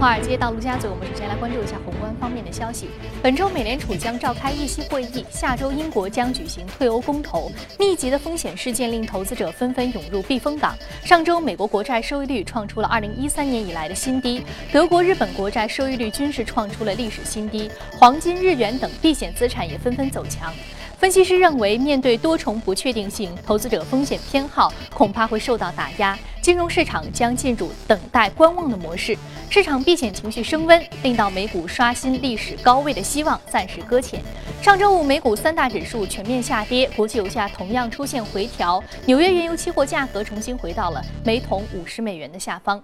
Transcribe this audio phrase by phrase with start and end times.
[0.00, 2.88] 华尔街到陆家嘴，我们首先来关注一下宏观方面的消息。
[3.22, 10.74] 本周美联储将召开议息会议，下周英国将举行退欧公投，密集的风险事件令投资者纷纷涌入避风港。
[11.04, 14.42] 上周，美国国债收益率创出了2013年以来的新低，
[14.72, 20.50] 德国、日本国债收益率均是创出了历史新低，黄金、日元等避险资产也纷纷走强。
[20.96, 29.16] 分析师认为，面对多重不确定性，投资者风险偏好恐怕会受到打压，金融市场将进入等待观望的模式。
[29.50, 34.22] 市场避险情绪升温，令到美股刷新历史高位的希望暂时搁浅。
[34.62, 42.82] 上周五，美股三大指数全面下跌，国际油价同样出现回调，纽约原油期货价格重新回到了每桶五十美元的下方。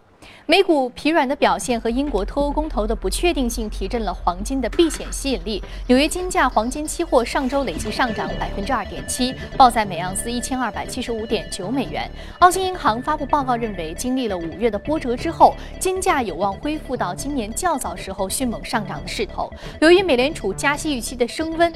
[0.49, 5.61] 美股疲软的表现和英国脱欧公投的不确定性提振了黄金的避险吸引力。
[5.89, 12.09] 纽约金价黄金期货上周累计上涨百分之二点七，报在每盎司一千二百七十五点九美元。
[12.39, 19.53] 澳新银行发布报告认为，经历了五月的波折之后，金价有望恢复到今年较早时候迅猛上涨的势头。
[19.81, 21.73] 由于美联储加息预期的升温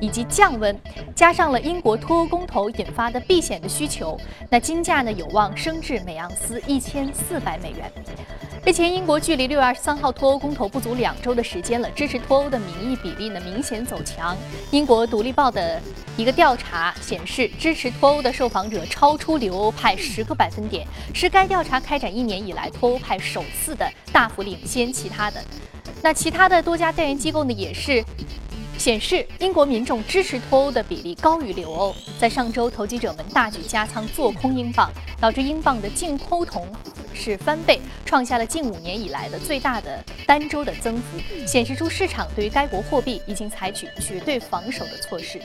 [0.00, 0.74] 以及降温，
[1.14, 7.92] 加上了英国脱欧公投引发的避险的需求，那金价呢有望升至每盎司一千四百美元。
[8.66, 14.34] 日前，英国距离六月二十三号脱欧公投不足两周的时间了，支持脱欧的民意比例呢明显走强。
[14.70, 15.78] 英国《独立报》的
[16.16, 25.44] 一个调查显示，支持脱欧的受访者超出留欧派十个百分点，是该调查开展一年以来脱欧派首次的大幅领先其他的。
[26.00, 28.02] 那其他的多家调研机构呢也是
[28.78, 31.94] 显示，英国民众支持脱欧的比例高于留欧。
[32.18, 36.66] 在上周，投机者们大举加仓做空英镑，导致英镑的净空头。
[37.14, 45.38] 是翻倍，创下了近五年以来的最大的单周的增幅，显示出市场对于该国货币已经采取绝对防守的措施。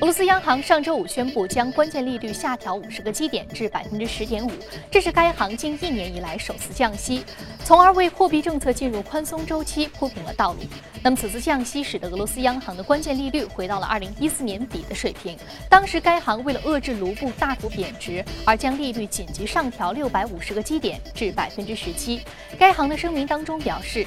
[0.00, 4.50] 俄罗斯央行上周五宣布将关键利率下调五十个基点至百分之十点五，
[4.90, 7.24] 这是该行近一年以来首次降息，
[7.64, 10.60] 从而为货币政策进入宽松周期铺平了道路。
[11.04, 15.36] 那么此次降息使得俄罗斯央行的关键利率回到了二零一四年底的水平，
[15.68, 21.01] 当时该行为了遏制卢布大幅贬值而将利率紧急上调六百五十个基点。
[21.14, 22.20] 至百分之十七。
[22.58, 24.06] 该行的声明当中表示，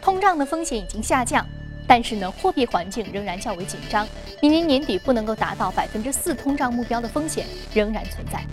[0.00, 1.46] 通胀的风险已经下降，
[1.86, 4.06] 但是呢，货币环境仍然较为紧张，
[4.40, 8.44] 明年年底不能够达到百分之四通胀目标的风险仍然存在。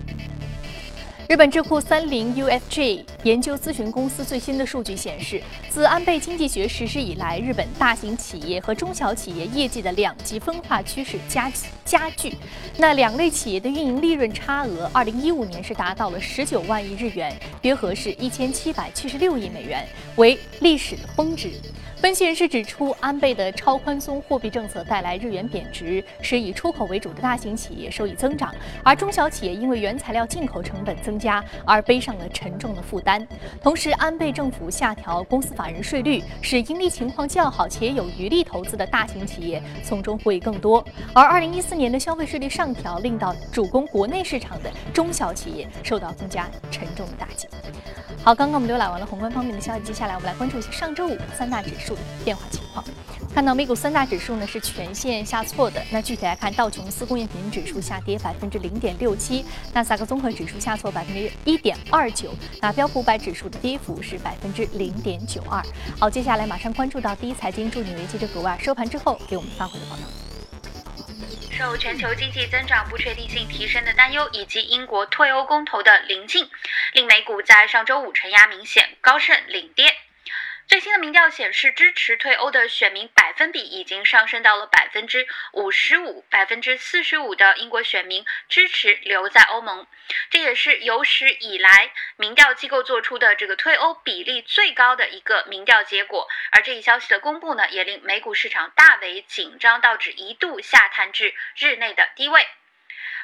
[1.28, 11.50] 日本智库三菱 UFJ 研究咨询公司最新的数据显示，自安倍经济学实施以来，日本大型企业和中小企业业绩的两极分化趋势加
[11.84, 12.32] 加剧。
[12.76, 21.50] 那两类企业的运营利润差额，二零一五年是达到了十九万亿日元，约合是一千七百七十六亿美元，为历史的峰值。
[21.96, 28.54] 分析人士指出，安倍的超宽松货币政策带来日元贬值，使以出口为主的大型企业收益增长，
[28.84, 33.17] 而中小企业因为原材料进口成本增加而背上了沉重的负担。
[33.62, 40.84] 同时，安倍政府下调公司法人税率，使盈利情况较好且有余力投资的大型企业从中获益更多。
[41.14, 47.48] 而二零一四年的消费税率上调，令到主攻国内市场的中小企业受到更加沉重的打击。
[48.24, 52.84] 好，刚刚我们浏览完了宏观方面的消息，接下来我们来关注一下上周五三大指数的变化情况。
[53.34, 62.30] 看到美股三大指数呢是全线下挫的，那具体来看，道琼斯工业平指数下跌百分之零点六七，纳斯达克综合指数下挫百分之一点二九，
[62.60, 65.62] 那标普五百指数的跌幅是百分之零点九二。
[66.00, 70.02] 好，接下来马上关注到第一财经助理为记者格外收盘之后给我们发回的报道。
[71.52, 76.48] 受全球经济增长不确定性提升的担忧，以及英国退欧公投的临近，
[76.92, 79.94] 令美股在上周五承压明显，高盛领跌。
[80.68, 89.86] 最新的民调显示，支持退欧的选民百分比已经上升到了百分之五十五，百分之四十五的英国选民支持留在欧盟，
[90.28, 96.28] 这也是有史以来民调机构做出的这个退欧比例最高的一个民调结果。
[96.52, 102.46] 而这一消息的公布呢，也令美股市场大为紧张，道指一度下探至日内的低位。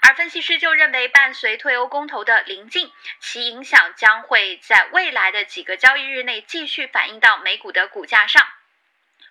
[0.03, 8.46] 而分析师就认为，伴随退欧公投的临近，其影响将会在未来的几个交易日内继续反映到美股的股价上。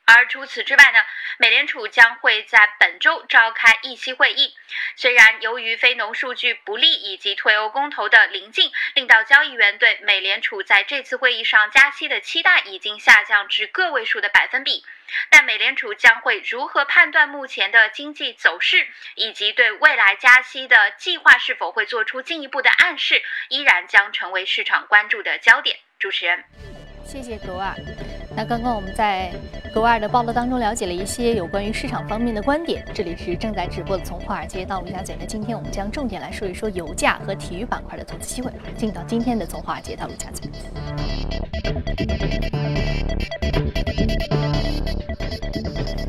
[0.06, 1.00] 而除此之外呢，
[1.38, 4.54] 美联储将会在本周召开议息会议。
[4.98, 14.84] 虽然由于非农数据不利以及退欧公投的临近，令到交易员对美联储在这次会议上加息的期待已经下降至个位数的百分比，
[15.30, 25.80] 但美联储将会如何判断目前的经济走势，以及对未来加息的计划是否会做出进一步的暗示，依然将成为市场关注的焦点。
[25.98, 26.44] 主持人，
[27.06, 27.74] 谢谢格尔。
[28.36, 29.32] 那刚刚我们在
[29.72, 32.84] 格瓦尔的报道当中了解了一些有关于市场方面的观点。
[32.94, 35.16] 这里是正在直播的从华尔街到陆家嘴。
[35.20, 38.52] 那今天我们将重点来说一说油价和体育板块的投资机会。
[38.76, 40.50] 进到今天的从华尔街到陆家嘴。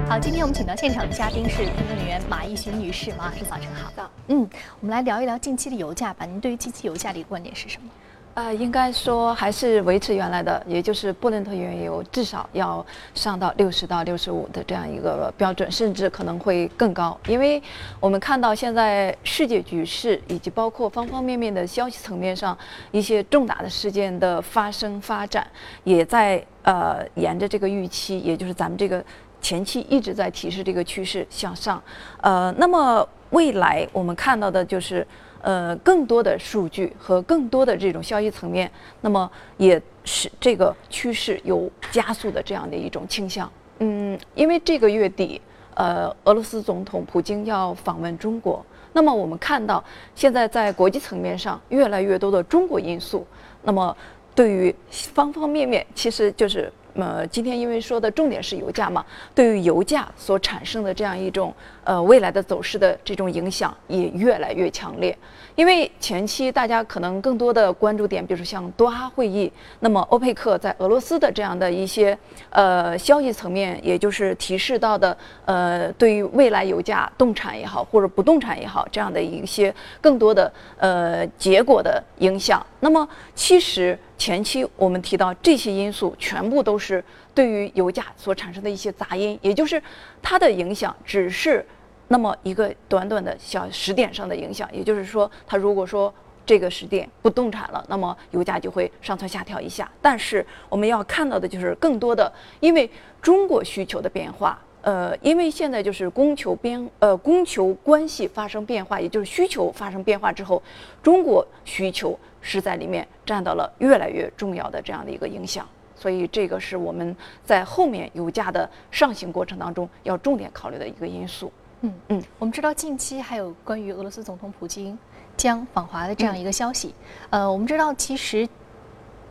[0.09, 4.11] 好，今天我们请到现场的嘉宾是评论员马艺勋女士，马老师早晨好。
[4.29, 4.49] 嗯，
[4.81, 6.25] 我们来聊一聊近期的油价吧。
[6.25, 7.89] 您对于近期油价的一个观点是什么？
[8.35, 12.85] 呃，应该说还是维持原来的，也就是布伦特原油至少要
[13.15, 17.17] 上到六十到六十五的这样一个标准，甚至可能会更高。
[17.29, 17.63] 因为
[18.01, 22.59] 我们看到现在世界局势以及包括方方面面的消息层面上
[22.91, 25.47] 一些重大的事件的发生发展，
[25.85, 29.03] 也在呃沿着这个预期，也就是咱们这个
[29.41, 31.81] 前期一直在提示这个趋势向上。
[32.21, 35.07] 呃，那么未来我们看到的就是。
[35.45, 38.71] 呃，更多的数据和更多的这种消息层面，
[39.03, 43.51] 那么也是这个趋势有加速的这样的一种倾向。
[43.81, 45.39] 嗯，因为这个月底，
[45.75, 48.65] 呃，俄罗斯总统普京要访问中国，
[48.95, 53.27] 那么我们看到现在在国际层面上越来越多的中国因素，
[53.63, 53.95] 那么
[54.35, 56.73] 对于方方面面，其实就是。
[56.95, 59.05] 呃，今天因为说的重点是油价嘛，
[59.35, 61.53] 对于油价所产生的这样一种
[61.83, 65.17] 呃未来的走势的这种影响也越来越强烈。
[65.57, 72.17] 因为前期大家可能更多的关注点，比如说像多哈会议，那么欧佩克在俄罗斯的这样的一些
[72.51, 82.65] 呃消息层面，也就是提示到的呃对于未来油价动产也好或者不动产也好这样的一些更多的呃结果的影响。
[82.79, 83.99] 那么其实。
[84.17, 87.03] 前期我们提到这些因素，全部都是
[87.35, 89.83] 对于油价所产生的一些杂音，也就是
[90.23, 91.65] 它的影响只是
[92.09, 94.69] 那么一个短短的小时点上的影响。
[94.73, 96.13] 也就是说，它如果说
[96.47, 99.91] 这个时点不动产了，那么油价就会上蹿下跳一下。
[100.01, 102.89] 但是我们要看到的就是更多的，因为
[103.21, 110.63] 中国需求的变化，呃，因为现在就是供求边呃供求关系发生变化，也就是需求发生变化之后，
[111.03, 112.17] 中国需求。
[112.47, 115.67] 是在里面占到了越来越重要的这样的一个影响，
[115.97, 121.51] 所以这个是我们在后面油价的上行过程当中要重点考虑的一个因素。
[121.81, 124.99] 嗯嗯，我们知道近期还有关于俄罗斯总统普京
[125.39, 126.95] 将访华的这样一个消息。
[127.31, 128.47] 呃，我们知道其实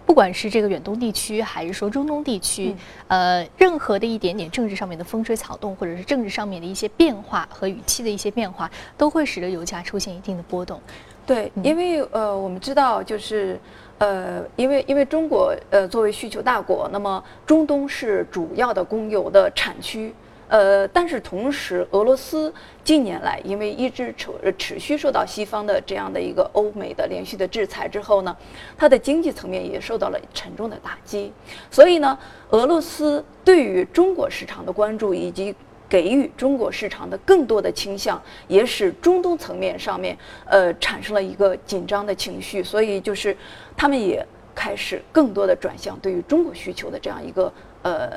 [0.05, 2.75] 不管是这个远东地区还是说中东地区，
[3.07, 10.79] 呃，任何的一点点政治上面的风吹草动，或者是政治上面的一些变化和语气的一些变化，都会使得油价出现一定的波动。
[11.25, 13.57] 对，因为呃，我们知道就是，
[13.97, 20.13] 呃，因为因为中国呃作为需求大国，那么中东是主要的供油的产区，
[20.53, 22.53] 呃，但是同时俄罗斯
[22.83, 28.37] 近年来因为一直持持续受到西方的这样的一个欧美的连续的制裁之后呢，
[28.77, 31.33] 它的经济层面也受到了沉重的打击，
[31.71, 32.15] 所以呢，
[32.51, 35.55] 俄罗斯对于中国市场的关注以及。
[35.89, 43.37] 给予中国市场的更多的倾向，也使中东层面上面，呃，产生了一个紧张的情绪，所以就是
[43.77, 47.53] 他们也开始更多的转向对于中国需求的这样一个，
[47.83, 48.09] 呃，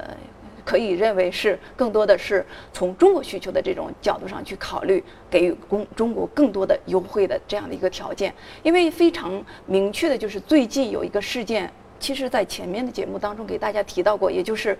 [0.67, 8.35] 可以认为是更多的是从中国需求的这种角度上去考虑，给予公中国更多的优惠的这样的一个条件。
[8.63, 14.77] 因为非常明确的就是最近有一个事件，其实在前面的节目当中给大家提到过，也就是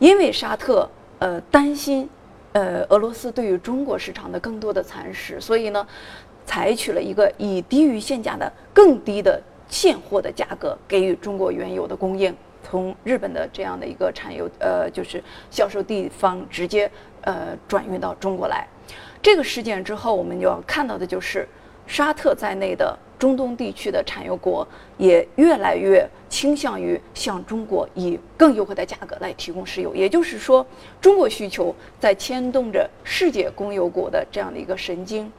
[0.00, 0.86] 因为沙特
[1.20, 2.10] 呃担心。
[2.52, 5.86] 呃，俄罗斯对于中国市场的更多的蚕食，所以呢，
[6.44, 16.90] 采取了一个以低于现价的更低的现货的价格给予中国原油的供应，从日本的这样的一个产油呃就是销售地方直接
[17.22, 18.66] 呃转运到中国来。
[19.22, 21.46] 这个事件之后，我们就要看到的就是
[21.86, 22.98] 沙特在内的。
[23.20, 30.66] 中东地区的产油国也越来越倾向于向中国以更优惠的价格来提供石油，也就是说，
[31.02, 35.30] 中国需求在牵动着世界供油国的这样的一个神经。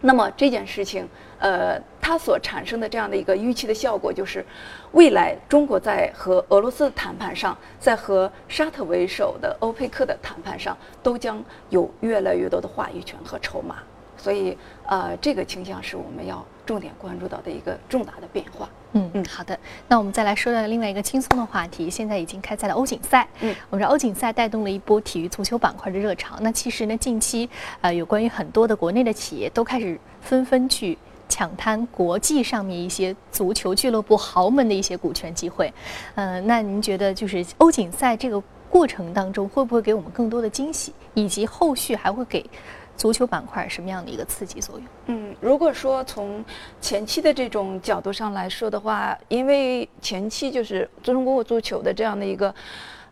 [0.00, 1.06] 那么这件事情，
[1.42, 4.44] 呃，它所产生的这样的一个预期的效果，就是
[4.92, 13.78] 未来中国在和俄罗斯的谈判上，在和沙特为首的欧佩克的谈判上，都将有越来越多的话语权和筹码。
[14.16, 14.56] 所以，
[14.86, 18.68] 呃，这个倾向是我们要重点关注到的一个重大的变化。
[18.92, 19.58] 嗯嗯，好的。
[19.88, 23.26] 那我们再来说到另外一个轻松的话题，现在已经开赛了欧锦赛。
[23.40, 26.36] 嗯，我们说欧锦赛带动了一波体育足球板块的热潮。
[26.40, 30.96] 那其实呢，近期呃，有关于很多的国内的企业都开始纷纷去
[31.32, 35.72] 抢滩国际上面一些足球俱乐部豪门的一些股权机会。
[36.16, 42.44] 嗯，那您觉得就是欧锦赛这个过程当中，会不会给我们更多的惊喜，以及后续还会给？
[42.94, 44.86] 足球板块什么样的一个刺激作用？
[45.06, 46.44] 嗯，如果说从
[46.78, 52.54] 前期的这种角度上来说的话，因为前期就是中国足球的这样的一个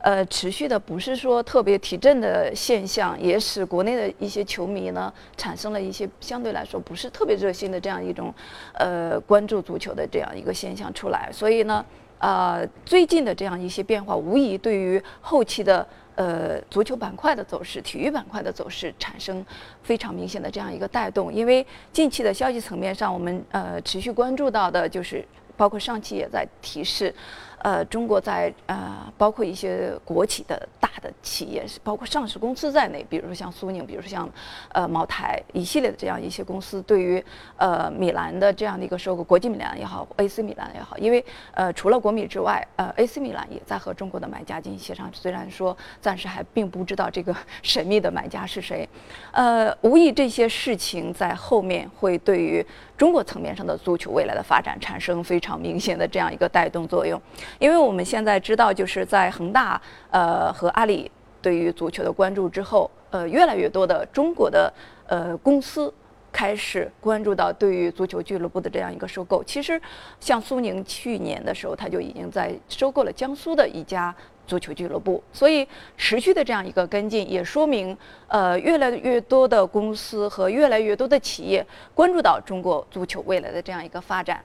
[0.00, 8.34] 呃，持续的不是说特别提振的现象，也使国内的一些球迷呢产生了一些相对来说不是特别热心的这样一种
[8.74, 11.30] 呃关注足球的这样一个现象出来。
[11.32, 11.84] 所以呢，
[12.18, 15.86] 呃，最近的这样一些变化，无疑对于后期的。
[16.16, 19.42] 呃，足球板块的走势，体育板块的走势产生
[19.82, 25.24] 非常明显的这样一个带动，因为近期的消息层面上，我们呃持续关注到的就是，
[25.56, 27.14] 包括上期也在提示。
[27.60, 34.28] 呃，中国在呃，包括一些国企的大的企业，包括上市公司在内，比如说像苏宁，比如说像
[34.72, 37.22] 呃茅台一系列的这样一些公司，对于
[37.56, 48.88] 呃米兰的这样的一个收购，国际米兰也好，AC 米兰也好，因为呃除了国米之外，呃 AC 米兰也在和中国的买家进行协商，虽然说暂时还并不知道这个神秘的买家是谁，
[49.32, 52.64] 呃，无疑这些事情在后面会对于
[53.00, 57.18] 中国层面上的足球未来的发展产生非常明显的这样一个带动作用。
[57.58, 59.80] 因为我们现在知道，就是在恒大
[60.10, 64.70] 呃和阿里对于足球的关注之后，呃，越来越多的中国的
[65.06, 65.90] 呃公司
[66.30, 69.42] 开始关注到对于足球俱乐部的这样一个收购。
[69.44, 69.80] 其实，
[70.20, 74.14] 像苏宁去年的时候，他就已经在收购了江苏的一家
[74.50, 75.22] 足球俱乐部。
[75.32, 75.66] 所以，
[75.96, 77.96] 持续的这样一个跟进，也说明
[78.28, 81.64] 呃越来越多的公司和越来越多的企业
[81.94, 84.44] 关注到中国足球未来的这样一个发展。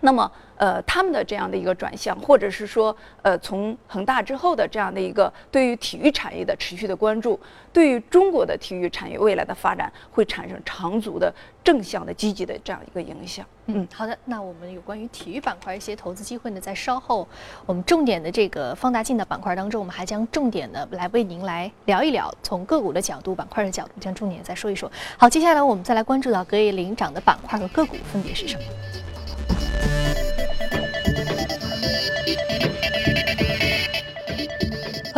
[0.00, 7.38] 那么，呃，他们的这样的一个转向，或者是说，呃，从恒大之后的这样的一个对于体育产业的持续的关注，
[7.72, 13.44] 对于中国的体育产业未来的发展，会产生长足的正向的积极的这样一个影响。
[13.66, 17.26] 嗯，好的，那我们有关于体育板块一些投资机会呢，在稍后
[17.66, 24.90] 我们重点的这个放大镜的板块当中，我们还将重点的来为您来聊一聊，从个股的角度、板块的角度，将重点再说一说。
[25.16, 28.62] 好，接下来我们再来关注到隔夜领涨的板块和个股分别是什么。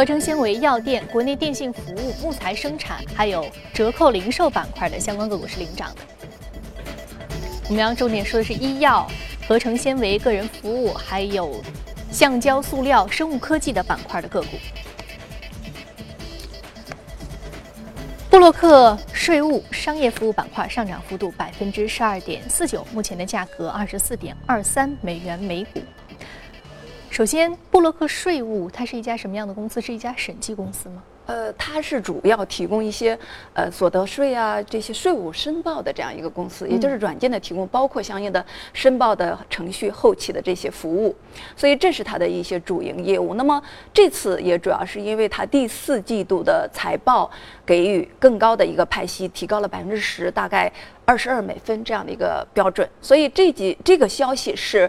[0.01, 6.01] 合成纤维、药店、国内电信服务、木材生产，还有折扣零售板块的相关个股是领涨的。
[7.69, 9.07] 我们要重点说的是医药、
[9.47, 11.63] 合成纤维、个人服务，还有
[12.11, 14.57] 橡胶、塑料、生物科技的板块的个股。
[18.31, 25.83] 布洛克税务商业服务板块上涨幅度百分之十二点四九，目前的价格二十四点二三美元每股。
[27.11, 29.81] 首先，布洛克税务它是一家什么样的公司？
[29.81, 31.03] 是一家审计公司吗？
[31.27, 33.19] 呃，它是主要提供一些
[33.53, 41.15] 呃所得税啊这些税务申报的这样一个公司，也就是软件的提供，包括相应的申报的程序后期的这些服务，
[41.57, 43.35] 所以这是它的一些主营业务。
[43.35, 43.61] 那么
[43.93, 47.29] 这次也主要是因为它第四季度的财报
[47.67, 50.73] 给予更高的一个派息，提高了百分之十，大概
[51.05, 54.89] 二十二美分这样的一个标准，所以这几这个消息是。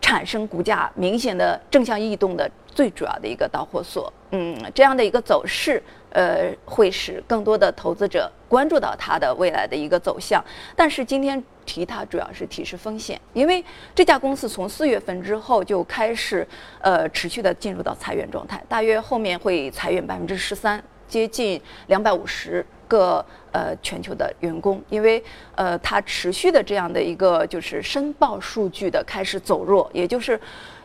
[0.00, 10.42] 产生股价明显的正向异动的最主要的一个导火索，嗯，这样的一个走势，呃，会使更多的投资者关注到它的未来的一个走向。
[10.74, 13.64] 但是今天提它主要是提示风险，因为
[13.94, 16.46] 这家公司从四月份之后就开始，
[16.80, 22.64] 呃，持续的进入到裁员状态，大约后面会裁员百分之十三，接近两百五十。
[22.90, 25.22] 个呃全球的员工，因为
[25.54, 30.38] 呃它持续的这样的一个就是申报数据的开始走弱，也就是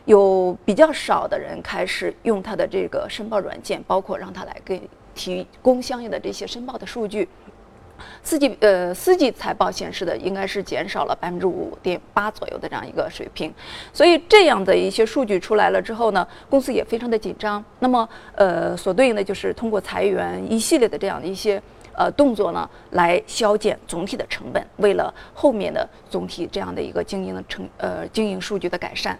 [0.04, 4.80] 有比较少的人开始用它的这个申报软件，包括让它来给
[5.14, 7.28] 提供相应的这些申报的数据。
[8.22, 13.50] 四季呃四季财报显示的应该是减少了百分之五点八左右的这样一个水平，
[13.90, 17.64] 所以这样的一些数据出来了之后呢，公司也非常的紧张。
[17.78, 21.60] 那么呃所对应的就是通过裁员一系列的这样的一些
[21.96, 29.18] 呃动作呢，来削减总体的成本，为了后面的总体这样的一个经营的成呃经营数据的改善。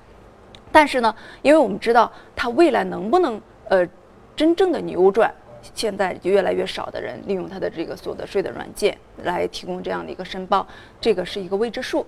[0.70, 3.88] 但是呢，因为我们知道它未来能不能呃
[4.36, 5.34] 真正的扭转。
[5.74, 10.64] 现在就越来越少的人利用它的这个所得税的软件来提供这样的一个申报，
[11.00, 12.06] 这个是一个未知数。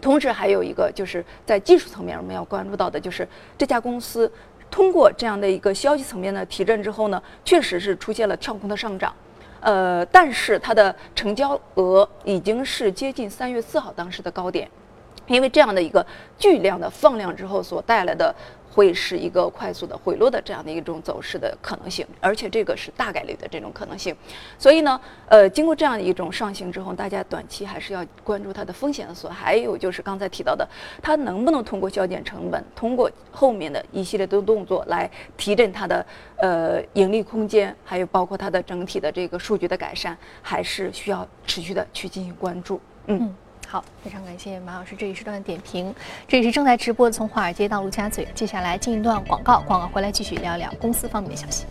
[0.00, 4.28] 同时还有一个就是在技术层面我们要关注到的，就是这家公司
[4.68, 9.14] 通过这样的一个消息层面的提振之后呢，确实是出现了跳空的上涨。
[9.62, 14.68] 呃，但是它的成交额已经是接近三月四号当时的高点，
[15.26, 16.04] 因为这样的一个
[16.38, 18.34] 巨量的放量之后所带来的。
[18.72, 24.16] 会是一个快速的回落的这样的一种走势的可能性，而且这个是大概率的这种可能性。
[24.58, 24.98] 所以呢，
[25.28, 29.28] 呃，经过这样的一种上行之后，大家短期还是要关注它的风险的所。
[29.28, 30.66] 还有就是刚才提到的，
[31.02, 36.06] 它能不能通过削减成本，通过后面的一系列的动作来提振它的
[36.38, 42.80] 呃盈利空间，还有包括它的整体的这个数据的改善，还是需要持续的去进行关注。
[43.06, 43.34] 嗯。
[43.72, 45.94] 好，非常感谢马老师这一时段的点评。
[46.28, 51.64] 这里是正在直播的从华尔街到陆家嘴，接下来进一段广告，广告回来继续聊一聊公司方面的消息。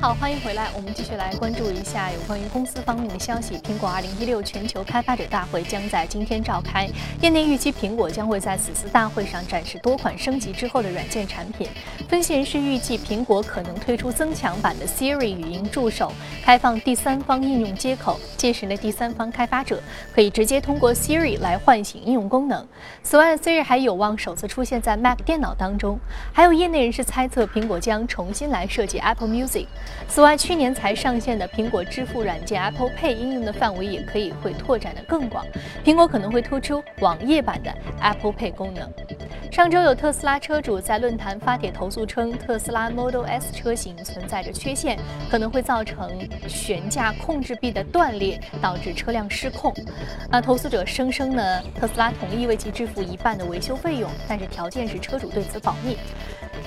[0.00, 0.66] 好，欢迎回来。
[0.74, 3.58] 我们继续来关注一下有关于公司方面的消息。
[3.58, 6.88] 苹果2016全球开发者大会将在今天召开，
[7.20, 11.68] 业内预期苹果将会在此次大会上展示多款升级之后的软件产品。
[12.08, 16.10] 分析人士预计，苹果可能推出增强版的 Siri 语音助手，
[16.42, 19.82] 开放第三方应用接口，届时呢，第三方开发者
[20.14, 22.66] 可以直接通过 Siri 来唤醒应用功能。
[23.02, 25.98] 此外，Siri 还有望首次出现在 Mac 电脑当中。
[26.32, 29.66] 还有业内人士猜测，苹果将重新来设计 Apple Music。
[30.08, 35.46] 此外，去年才上线的苹果支付软件 Apple Pay 应用的范围也可以会拓展的更广。
[35.84, 38.90] 苹果可能会推出网页版的 Apple Pay 功能。
[39.50, 44.96] 上周有特斯拉车主在论坛发帖投诉称，特斯拉 Model S 车型存在着缺陷，
[45.28, 46.08] 可能会造成
[46.48, 49.74] 悬架控制臂的断裂，导致车辆失控。
[50.30, 55.96] 那投诉者声称呢，特斯拉同意为其支付一半的维修费用，但是条件是车主对此保密。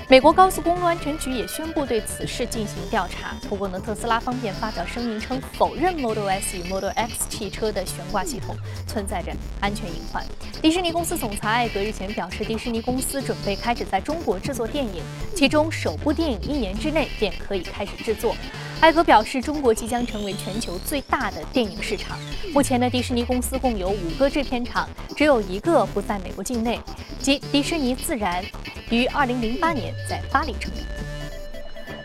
[0.06, 3.34] 美国高速公路安全局也宣布对此事进行调查。
[3.48, 8.54] 不过呢，特斯拉方面发表声明称，否认 Model S 与 Model X 汽车的悬挂系统
[8.86, 10.22] 存在着安全隐患。
[10.60, 15.02] 迪士尼公司总裁艾格日前表示，迪士尼公司准备开始在中国制作电影，
[15.34, 18.36] 其中首部电影一年之内便可以开始制作。
[18.80, 22.18] 艾格表示，中国即将成为全球最大的电影市场。
[22.52, 26.78] 目前呢，迪士尼公司共有五个制片厂，只有一个不在美国境内，
[27.18, 28.44] 即迪士尼自然。
[28.90, 30.78] 于二零零八年在巴黎成立。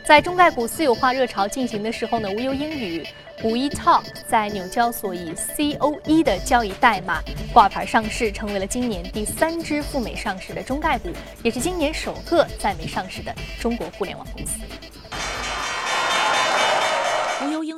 [0.06, 3.06] 在中概股私有化热潮进行的时候呢，无忧英语
[3.44, 7.22] 五一 Talk 在纽交所以 COE 的交易代码
[7.54, 11.10] 挂牌上市，成为了今年第三支赴美上市的中概股，
[11.44, 14.60] 也是今年首个在美上市的中国互联网公司。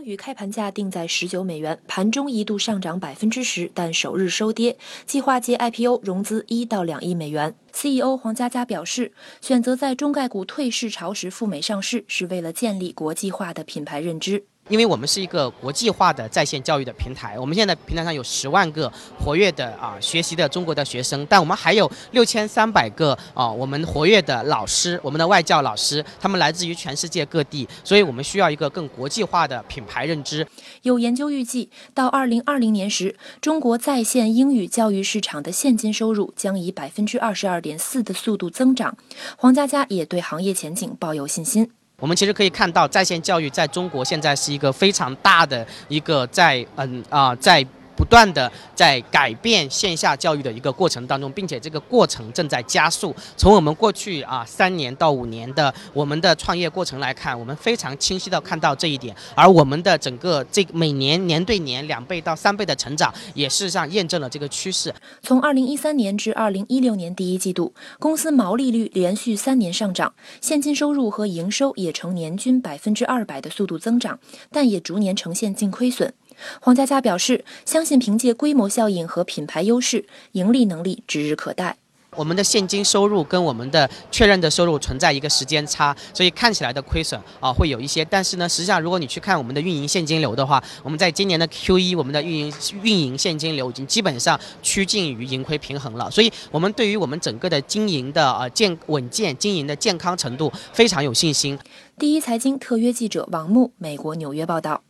[0.03, 4.77] 与开盘价定在十九美元，盘中一度上涨百分之十，但首日收跌。
[5.05, 7.55] 计划借 IPO 融资一到两亿美元。
[7.73, 14.45] CEO 黄佳佳表示，选择在中概股退市潮时赴美上市，是为了建立国际化的品牌认知。
[14.69, 30.47] 因为我们是一个国际化的在线教育的平台，我们现在平台上有十万个活跃的啊学习的中国的学生，但我们还有六千三百个啊我们活跃的老师，我们的外教老师，他们来自于全世界各地，所以我们需要一个更国际化的品牌认知。
[30.83, 38.95] 有研究预计，到二零二零年时，中国在线英语教育市场的现金收入将以百分之二十二点四的速度增长。
[39.35, 41.69] 黄佳佳也对行业前景抱有信心。
[42.01, 47.65] 我们其实可以看到，在线教育在中国现在是一个非常大的一个在嗯啊在。
[48.01, 53.15] 不断的在改变线下教育的一个过程当中，并且这个过程正在加速。
[53.37, 59.15] 从我们过去啊三年到五年的我们的创业过程来看，我们非常清晰的看到这一点。
[59.35, 64.91] 而我们的整个这每年年对年两倍到三倍的成长，也事实上验证了这个趋势。
[65.21, 70.11] 从二零一三年至二零一六年第一季度，公司毛利率连续三年上涨，
[70.41, 74.19] 现金收入和营收也呈年均百分之二百的速度增长，
[74.51, 76.11] 但也逐年呈现净亏损。
[76.59, 81.77] 黄佳佳表示，相信凭借规模效应和品牌优势，盈利能力指日可待。
[82.17, 88.03] 我们的现金收入跟我们的确认的收入存在一个时间差，所以看起来的亏损啊会有一些。
[88.03, 96.11] 但是呢，实际上如果你去看我们的运营现金流的话，我们在今年的 Q 一，我们的运营运营现金流已经基本上趋近于盈亏平衡了。
[96.11, 101.57] 所以，我们对于我们整个的经营的呃健稳健经营的健康程度非常有信心。
[101.97, 104.81] 第一财经特约记者王木，美国纽约报道。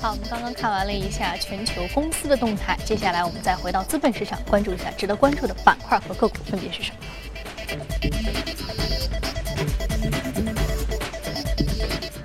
[0.00, 6.98] 好，我们刚刚看完了一下全球公司的动态，接下来我们再回到资本市场，关注一下值得关注的板块和个股分别是什么。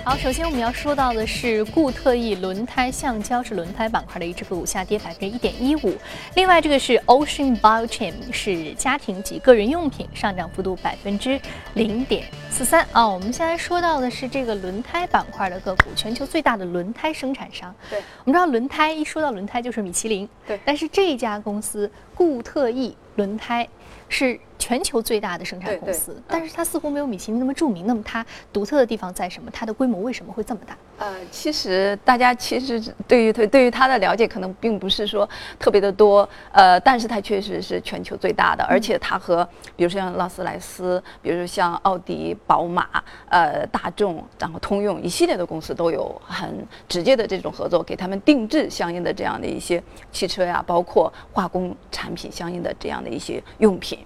[0.08, 5.98] 好，首先我们要说到的是固特异轮胎橡胶是轮胎板块的一只个股下跌百分之一点一五。
[6.36, 11.42] 另外，这个是 Ocean Biochem 是家庭及个人用品，上涨幅度百分之
[11.74, 12.86] 零点四三。
[12.92, 17.74] 啊，我们现在说到的是这个轮胎板块的个股，全球最大的轮胎生产商。
[17.90, 20.30] 对，我们知道轮胎一说到轮胎就是米其林。
[20.46, 23.68] 对，但是这家公司固特异轮胎
[24.08, 24.40] 是。
[24.58, 27.86] 全球最大的生产公司，但是它似乎没有米其林那么著名。
[27.86, 29.50] 那么它独特的地方在什么？
[29.52, 30.78] 它的规模为什么会这么大？
[30.98, 35.28] 呃，其实大家其实对于对对于它的了解可能并不是说
[35.60, 36.28] 特别的多。
[36.52, 42.88] 呃，但是它确实是全球最大的，而且它和比如说像劳斯莱斯，比如说像奥迪、宝马、
[43.30, 54.00] 呃大众，然后通用一系列的公司都有很直接的这种合作，给他们定制相应的这样的一些汽车呀，包括化工产品相应的这样的一些用品。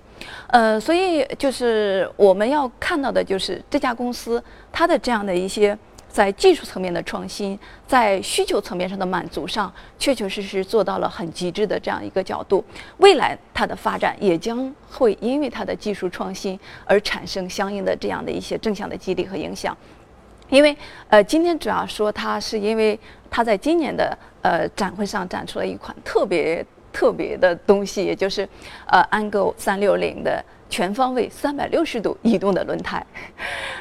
[0.47, 5.77] 呃，所以就是我们要看到的，就是这家公司它的这样的一些
[6.08, 12.63] 在技术层面的创新，在需求层面上的满足上，确确实实做到了很极致的这样一个角度。
[12.97, 19.77] 未来它的发展也将会因为它的技术创新而产生相应的这样的一些正向的激励和影响。
[20.49, 20.75] 因为
[21.10, 28.47] 呃，今天主要说它是因为它在今年的呃展会上展出了一款特别特别的东西，也就是
[28.88, 33.06] 呃安 go 三六零的全方位三百六十度移动的轮胎。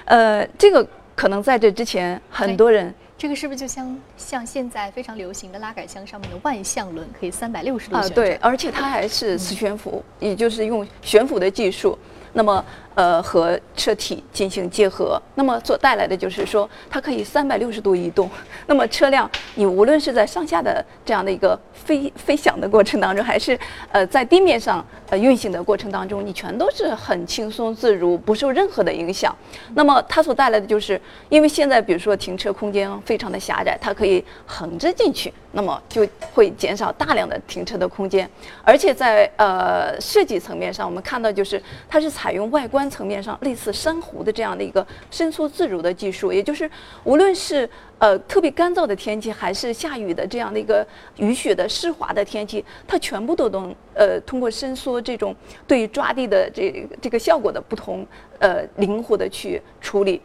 [0.05, 8.27] 呃，这个可能在这之前很多人这个是不是就像像现在非常流行的拉杆箱上面的万向轮，可以三百六十度啊、旋转？
[8.27, 11.99] 对，而且它还是磁悬浮，也就是用悬浮的技术。
[12.33, 12.65] 那么，
[12.99, 18.29] 呃，和车体进行结合，那么所带来的就是说，它可以三百六十度移动。
[18.67, 23.57] 那么车辆，你无论是在上下的这样的一个飞飞翔的过程当中，还是
[23.93, 29.33] 呃在地面上呃运行的过程当中，你全都是很轻松自如，不受任何的影响。
[29.77, 38.29] 那么它所带来的就是，因为现在比如说停车空间非常的狭窄，它可以横着进去，那么就会减少大量的停车的空间。
[38.65, 46.71] 而且在呃设计层面上，我们看到就是它是采用外观层面上类似珊瑚的这样的一个伸缩自如的技术，也就是
[47.05, 55.35] 无论是呃特别干燥的天气，还是下雨的这样的一个雨雪的湿滑的天气，它全部都能呃通过伸缩这种
[55.67, 58.07] 对于抓地的这这个效果的不同，
[58.39, 60.21] 呃灵活的去处理。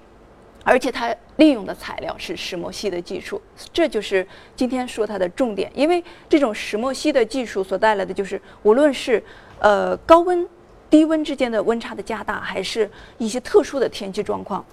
[0.66, 3.42] 而且它利用的材料是石墨烯的技术，
[3.74, 5.70] 这就是今天说它的重点。
[5.76, 9.22] 因为这种石墨烯的技术所带来的就是，无论是
[9.60, 10.48] 呃高温、
[10.94, 14.64] 低温之间的温差的加大，还是一些特殊的天气状况，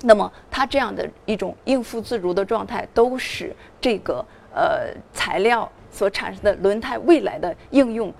[0.00, 8.12] 那么它这样的一种应付自如的状态，都使这个呃材料所产生的轮胎未来的应用，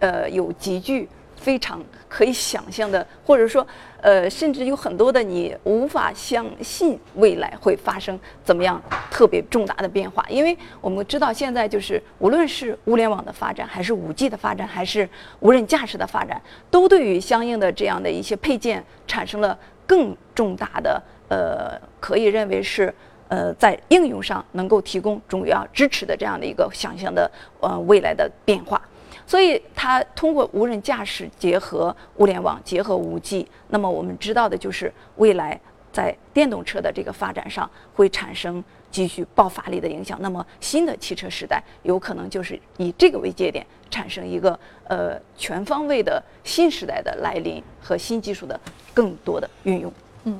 [0.00, 1.08] 呃有急剧
[1.42, 3.66] 非常可以想象的，或者说
[4.00, 15.08] 呃甚至有很多的你无法相信未来会发生怎么样特别重大的变化，因为我们知道现在就是无论是物联网的发展，还是五 G 的发展，还是
[15.40, 22.94] 无人驾驶的发展，都对于相应的这样的一些配件产生了更重大的呃，可以认为是
[23.28, 28.80] 呃在应用上能够提供主要支持的这样的一个想象的呃未来的变化。
[29.26, 35.58] 所以它通过无人驾驶结合物联网，结合五 G，那么我们知道的就是未来
[35.92, 40.18] 在电动车的这个发展上会产生极具爆发力的影响。
[40.20, 48.58] 那么新的汽车时代有可能就是以这个为节点，产生一个呃全方位的新时代的来临和新技术的
[48.92, 49.92] 更多的运用。
[50.24, 50.38] 嗯，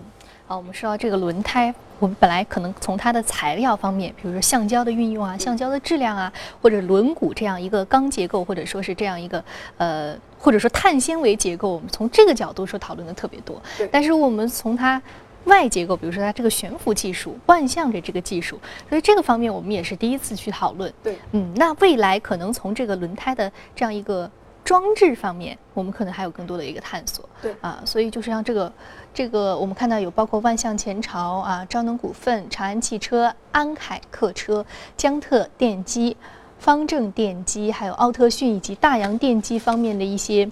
[0.53, 9.43] 好，我们说到这个轮胎，我们本来可能从它的材料方面，比如说橡胶的运用啊、橡胶的质量啊，或者轮毂这样一个钢结构，或者说是这样一个
[9.79, 13.59] 呃，或者说碳纤维结构，我们从这个角度说讨论的特别多。
[13.91, 15.01] 但是我们从它
[15.45, 18.61] 外结构，比如说它这个悬浮技术、万向的这个技术，
[18.91, 20.93] 所以这个方面我们也是第一次去讨论。
[21.03, 24.31] 对，嗯，那未来可能从这个轮胎的这样一个
[24.65, 27.29] 装置方面，我们可能还有更多的一个探索。
[27.41, 28.73] 对啊，所以就是像这个，
[29.13, 34.65] 这个我们看到有包括万象前朝啊、招能股份、长安汽车、安凯客车、
[34.97, 36.17] 江特电机、
[36.59, 40.49] 方正电机，还有奥特迅以及大洋电机方面的一些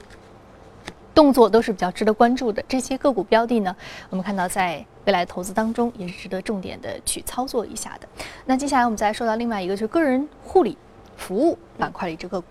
[1.14, 2.60] 动作都是比较值得关注的。
[2.66, 3.74] 这些个股标的呢，
[4.10, 8.08] 我们看到在未来投资当中也是值得重点的去操作一下的。
[8.44, 10.76] 那接下来我们再说到另外一个，就是个人护理
[11.16, 12.48] 服务板块的一只个股。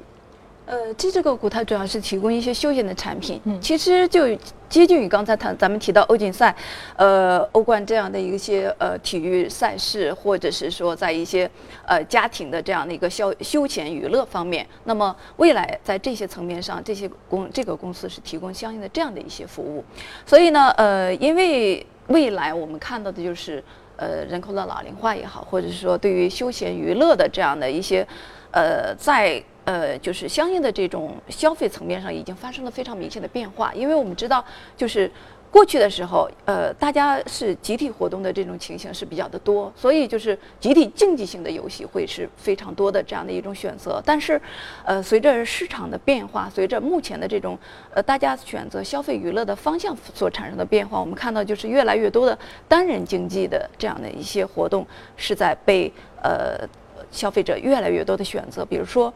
[0.69, 3.60] 呃，这只个股它主要是提供一些休闲的产品，嗯。
[3.60, 4.27] 其实就
[4.69, 6.55] 接近于刚才谈咱们提到欧锦赛，
[6.95, 11.49] 呃，欧冠这样的一些呃体育赛事，或者是说在一些
[11.88, 19.84] 呃家庭的这样的一个消休闲娱乐方面，那么未来在这些层面上，这些公这个公司是提供相应的这样的一些服务，
[20.23, 23.63] 所以呢，呃，因为未来我们看到的就是
[23.95, 28.08] 呃人口的老龄化也好，或者是说对于休闲娱乐的这样的一些
[28.51, 34.43] 呃在呃，就是相应的这种消费层面上已经发生了非常明显的变化，因为我们知道，
[34.75, 35.12] 就是
[35.51, 44.01] 过去的时候，呃，大家是集体活动的这种情形是比较的多，所以就是集体竞技性的游戏会是非常多的这样的一种选择。
[44.03, 44.41] 但是，
[44.84, 47.55] 呃，随着市场的变化，随着目前的这种
[47.93, 52.36] 呃大家选择消费娱乐的方向所产生的变化，我们看到就是越来越多的
[52.67, 54.84] 单人竞技的这样的一些活动
[55.15, 56.67] 是在被呃
[57.12, 59.13] 消费者越来越多的选择，比如说。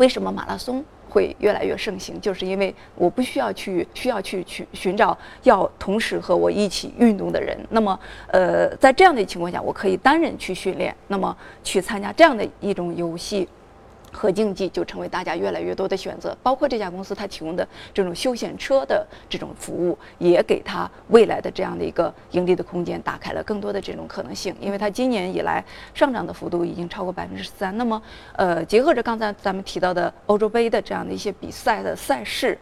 [0.00, 2.18] 为什么马拉松会越来越盛行？
[2.22, 7.54] 就是因为我不需要去需要去去寻找要同时和我一起运动的人。
[7.68, 13.46] 那么，呃，在这样的情况下，我可以单人去训练，那么去参加这样的一种游戏。
[14.12, 24.54] 和竞技就成为大家越来越多的选择，包括这家公司它提供的这种休闲车的这种服务，也给它未来的这样的一个盈利的空间打开了更多的这种可能性。
[24.60, 27.76] 因为它今年以来上涨的幅度已经超过百分之十三。
[27.76, 28.02] 那么，
[28.36, 32.58] 呃，结合着刚才咱们提到的欧洲杯的这样的一些比赛的赛事。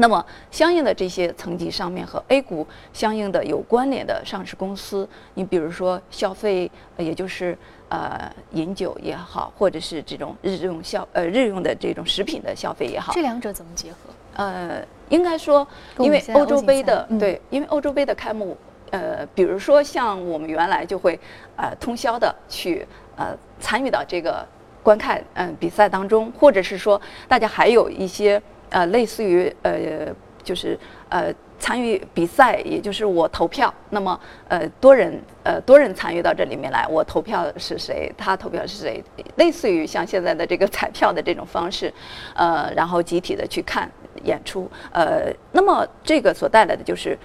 [0.00, 7.58] 那么，相应的这些层级上面和 A 股相应的有关联的上市公司，你比如说消费，也就是
[7.88, 13.96] 呃饮酒也好，或者是这种日用消呃日用的这种食品的消费也好，这两者怎么结合？
[14.36, 15.66] 呃，应该说，
[15.98, 18.56] 因为欧洲杯的对，因为欧洲杯的开幕，
[18.90, 21.18] 呃，比如说像我们原来就会
[21.56, 24.46] 呃通宵的去呃参与到这个
[24.80, 28.40] 观看嗯比赛当中，或者是说大家还有一些。
[28.70, 30.06] 呃，类似于呃，
[30.42, 30.78] 就是
[31.08, 33.72] 呃，参与比赛，也就是我投票。
[33.90, 39.02] 那么呃，多人呃，多人参与到这里面来，我投票是谁，他投票是谁，
[39.36, 41.92] 类似于像现在的这个 彩票的这种方式，
[42.34, 43.90] 呃，然后集体的去看
[44.24, 44.70] 演出。
[44.92, 47.18] 呃，那么这个所带来的就是，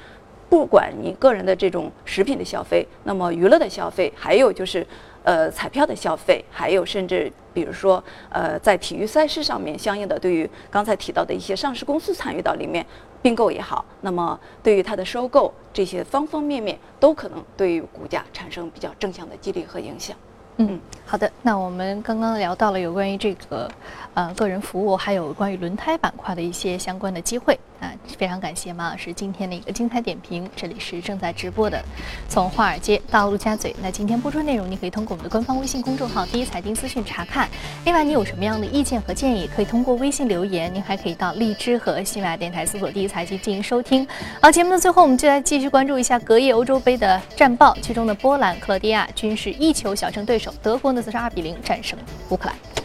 [0.50, 4.86] 不管你个人的这种食品的消费，那么娱乐的消费，还有就是。
[5.24, 12.86] 呃，彩票的消费，还有甚至比如说，呃，在体育赛事上面，相应的对于刚才提到的一些上市公司参与到里面
[13.22, 20.16] 并购也好，那么对于它的收购这些方方面面，都可能对于股价产生比较正向的激励和影响。
[20.58, 21.32] 嗯，好的。
[21.42, 23.68] 那我们刚刚聊到了有关于这个，
[24.14, 27.58] 呃，个人服务，还有关于轮胎板块的一些相关的机会。
[27.84, 30.50] 啊，非常感谢马老师今天的一个精彩点评。
[30.56, 31.84] 这里是正在直播的，
[32.30, 33.76] 从华尔街到陆家嘴。
[33.82, 37.50] 那今天播出内容，你可以通过我们的官方微信公众号“第一财经资讯”查看。
[37.84, 40.74] 另外，你有什么样的意见和建议，可以通过微信留言。
[40.74, 44.08] 您还可以到荔枝和喜马拉雅电台搜索“第一财经”进行收听。
[44.41, 47.76] 好，节目的最后，我们就来继续关注一下隔夜欧洲杯的战报。
[47.82, 52.83] 其中的波兰、克罗地亚均是一球小胜对手，德国呢则是二比零战胜乌克兰。